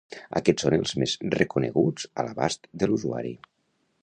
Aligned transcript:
Aquest 0.39 0.63
són 0.63 0.75
els 0.77 0.93
més 1.01 1.13
reconeguts 1.35 2.09
a 2.23 2.27
l'abast 2.29 2.69
de 2.85 2.91
l'usuari. 2.91 3.37